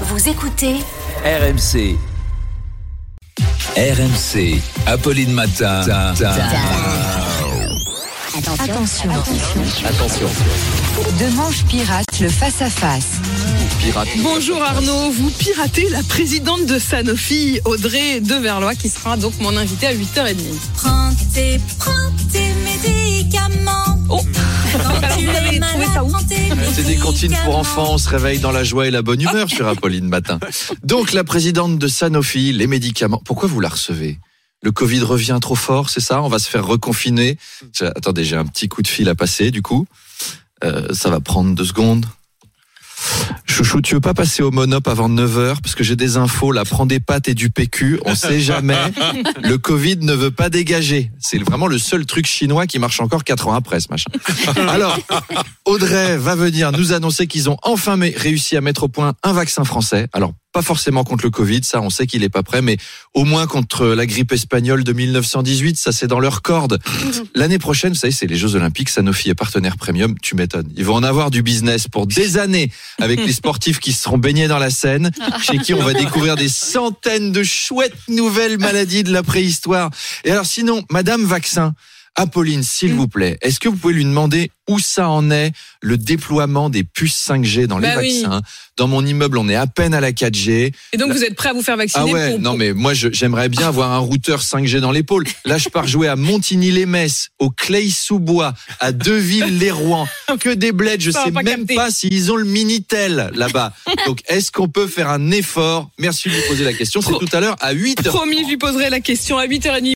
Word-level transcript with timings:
Vous 0.00 0.28
écoutez 0.28 0.74
RMC. 1.24 1.96
RMC. 3.76 4.60
Apolline 4.86 5.32
Matin. 5.32 5.82
Attention. 8.58 9.10
Attention. 9.86 10.28
Demanche 11.20 11.64
pirate 11.68 12.20
le 12.20 12.28
face-à-face. 12.28 13.20
Pirate. 13.80 14.08
Bonjour 14.18 14.60
Arnaud, 14.60 15.10
vous 15.12 15.30
piratez 15.30 15.88
la 15.90 16.02
présidente 16.02 16.66
de 16.66 16.80
Sanofi, 16.80 17.60
Audrey 17.64 18.20
Deverlois, 18.20 18.74
qui 18.74 18.88
sera 18.88 19.16
donc 19.16 19.34
mon 19.40 19.56
invitée 19.56 19.86
à 19.86 19.94
8h30. 19.94 20.34
Prends 20.74 21.10
tes, 21.32 21.60
prends 21.78 21.92
tes 22.32 22.52
médicaments. 22.64 23.73
Des 26.84 26.96
cantines 26.96 27.34
pour 27.44 27.56
enfants, 27.56 27.94
on 27.94 27.98
se 27.98 28.08
réveille 28.08 28.40
dans 28.40 28.50
la 28.50 28.62
joie 28.62 28.86
et 28.86 28.90
la 28.90 29.00
bonne 29.00 29.20
humeur 29.20 29.48
sur 29.48 29.66
Apolline 29.66 30.06
Matin. 30.06 30.38
Donc 30.82 31.12
la 31.12 31.24
présidente 31.24 31.78
de 31.78 31.88
Sanofi, 31.88 32.52
les 32.52 32.66
médicaments, 32.66 33.22
pourquoi 33.24 33.48
vous 33.48 33.60
la 33.60 33.70
recevez? 33.70 34.18
Le 34.62 34.70
Covid 34.70 35.00
revient 35.00 35.38
trop 35.40 35.54
fort, 35.54 35.88
c'est 35.88 36.00
ça? 36.00 36.22
On 36.22 36.28
va 36.28 36.38
se 36.38 36.48
faire 36.48 36.66
reconfiner? 36.66 37.38
Attendez, 37.80 38.24
j'ai 38.24 38.36
un 38.36 38.44
petit 38.44 38.68
coup 38.68 38.82
de 38.82 38.88
fil 38.88 39.08
à 39.08 39.14
passer 39.14 39.50
du 39.50 39.62
coup. 39.62 39.86
Euh, 40.62 40.92
ça 40.92 41.08
va 41.08 41.20
prendre 41.20 41.54
deux 41.54 41.64
secondes. 41.64 42.06
Chouchou, 43.64 43.80
tu 43.80 43.94
veux 43.94 44.00
pas 44.02 44.12
passer 44.12 44.42
au 44.42 44.50
Monop 44.50 44.86
avant 44.88 45.08
9h 45.08 45.62
parce 45.62 45.74
que 45.74 45.82
j'ai 45.82 45.96
des 45.96 46.18
infos 46.18 46.52
là, 46.52 46.66
prends 46.66 46.84
des 46.84 47.00
pâtes 47.00 47.28
et 47.28 47.34
du 47.34 47.48
PQ, 47.48 47.98
on 48.04 48.14
sait 48.14 48.38
jamais. 48.40 48.76
Le 49.42 49.56
Covid 49.56 49.96
ne 50.02 50.12
veut 50.12 50.30
pas 50.30 50.50
dégager. 50.50 51.10
C'est 51.18 51.38
vraiment 51.38 51.66
le 51.66 51.78
seul 51.78 52.04
truc 52.04 52.26
chinois 52.26 52.66
qui 52.66 52.78
marche 52.78 53.00
encore 53.00 53.24
quatre 53.24 53.48
ans 53.48 53.54
après 53.54 53.80
ce 53.80 53.88
machin. 53.88 54.10
Alors, 54.68 54.98
Audrey 55.64 56.18
va 56.18 56.34
venir 56.34 56.72
nous 56.72 56.92
annoncer 56.92 57.26
qu'ils 57.26 57.48
ont 57.48 57.56
enfin 57.62 57.98
réussi 57.98 58.54
à 58.58 58.60
mettre 58.60 58.82
au 58.82 58.88
point 58.88 59.14
un 59.22 59.32
vaccin 59.32 59.64
français. 59.64 60.08
Alors, 60.12 60.34
pas 60.54 60.62
forcément 60.62 61.02
contre 61.02 61.24
le 61.24 61.30
Covid, 61.30 61.64
ça 61.64 61.80
on 61.80 61.90
sait 61.90 62.06
qu'il 62.06 62.22
est 62.22 62.28
pas 62.28 62.44
prêt, 62.44 62.62
mais 62.62 62.76
au 63.12 63.24
moins 63.24 63.48
contre 63.48 63.86
la 63.86 64.06
grippe 64.06 64.30
espagnole 64.30 64.84
de 64.84 64.92
1918, 64.92 65.76
ça 65.76 65.90
c'est 65.90 66.06
dans 66.06 66.20
leur 66.20 66.42
corde. 66.42 66.78
L'année 67.34 67.58
prochaine, 67.58 67.92
vous 67.92 67.98
savez, 67.98 68.12
c'est 68.12 68.28
les 68.28 68.36
Jeux 68.36 68.54
Olympiques, 68.54 68.88
Sanofi 68.88 69.30
est 69.30 69.34
partenaire 69.34 69.76
premium, 69.76 70.14
tu 70.22 70.36
m'étonnes. 70.36 70.70
Ils 70.76 70.84
vont 70.84 70.94
en 70.94 71.02
avoir 71.02 71.32
du 71.32 71.42
business 71.42 71.88
pour 71.88 72.06
des 72.06 72.38
années 72.38 72.70
avec 73.00 73.18
les 73.26 73.32
sportifs 73.32 73.80
qui 73.80 73.92
se 73.92 74.04
seront 74.04 74.16
baignés 74.16 74.46
dans 74.46 74.60
la 74.60 74.70
Seine, 74.70 75.10
chez 75.42 75.58
qui 75.58 75.74
on 75.74 75.82
va 75.82 75.92
découvrir 75.92 76.36
des 76.36 76.48
centaines 76.48 77.32
de 77.32 77.42
chouettes 77.42 77.96
nouvelles 78.08 78.58
maladies 78.58 79.02
de 79.02 79.12
la 79.12 79.24
préhistoire. 79.24 79.90
Et 80.22 80.30
alors 80.30 80.46
sinon, 80.46 80.84
Madame 80.88 81.24
Vaccin, 81.24 81.74
Apolline, 82.16 82.62
s'il 82.62 82.94
vous 82.94 83.08
plaît, 83.08 83.38
est-ce 83.42 83.58
que 83.60 83.68
vous 83.68 83.76
pouvez 83.76 83.94
lui 83.94 84.04
demander 84.04 84.50
où 84.68 84.78
ça 84.78 85.10
en 85.10 85.30
est, 85.30 85.52
le 85.82 85.98
déploiement 85.98 86.70
des 86.70 86.84
puces 86.84 87.22
5G 87.28 87.66
dans 87.66 87.78
les 87.78 87.88
Bah 87.88 87.96
oui. 87.98 88.22
vaccins? 88.22 88.40
Dans 88.76 88.88
mon 88.88 89.04
immeuble, 89.04 89.36
on 89.38 89.48
est 89.48 89.54
à 89.54 89.66
peine 89.66 89.94
à 89.94 90.00
la 90.00 90.10
4G. 90.12 90.72
Et 90.92 90.96
donc 90.96 91.12
vous 91.12 91.22
êtes 91.22 91.34
prêt 91.36 91.50
à 91.50 91.52
vous 91.52 91.62
faire 91.62 91.76
vacciner 91.76 92.04
Ah 92.08 92.12
ouais, 92.12 92.30
pour- 92.30 92.40
non 92.40 92.56
mais 92.56 92.72
moi 92.72 92.92
j'aimerais 92.94 93.48
bien 93.48 93.68
avoir 93.68 93.92
un 93.92 93.98
routeur 93.98 94.40
5G 94.42 94.80
dans 94.80 94.90
l'épaule. 94.90 95.24
Là 95.44 95.58
je 95.58 95.68
pars 95.68 95.86
jouer 95.86 96.08
à 96.08 96.16
Montigny-les-Metz, 96.16 97.28
au 97.38 97.50
Clay-sous-Bois, 97.50 98.54
à 98.80 98.92
Deville-les-Rouen, 98.92 100.08
que 100.40 100.50
des 100.50 100.72
bleds, 100.72 100.96
je 101.00 101.10
Ça 101.10 101.24
sais 101.24 101.30
pas 101.32 101.42
même 101.42 101.60
capter. 101.60 101.74
pas 101.74 101.90
s'ils 101.90 102.32
ont 102.32 102.36
le 102.36 102.44
Minitel 102.46 103.30
là-bas. 103.34 103.72
Donc 104.06 104.20
est-ce 104.28 104.50
qu'on 104.50 104.68
peut 104.68 104.86
faire 104.86 105.08
un 105.10 105.30
effort? 105.30 105.90
Merci 105.98 106.28
de 106.30 106.34
me 106.34 106.48
poser 106.48 106.64
la 106.64 106.72
question, 106.72 107.00
c'est 107.02 107.12
tout 107.12 107.28
à 107.36 107.40
l'heure 107.40 107.56
à 107.60 107.74
8h. 107.74 108.04
Promis, 108.08 108.42
je 108.44 108.48
lui 108.48 108.56
poserai 108.56 108.88
la 108.90 109.00
question 109.00 109.36
à 109.38 109.46
8h30. 109.46 109.84